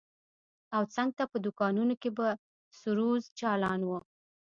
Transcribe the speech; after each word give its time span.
او 0.75 0.83
څنگ 0.93 1.09
ته 1.17 1.23
په 1.31 1.37
دوکانونو 1.45 1.93
کښې 2.01 2.11
به 2.17 2.27
سروذ 2.79 3.23
چالان 3.39 3.81
و. 3.85 3.91